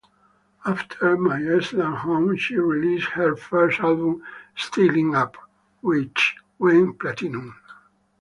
[0.65, 4.23] After "My Island Home", she released her first album,
[4.57, 5.37] "Stylin' Up"
[5.81, 7.57] which went platinum.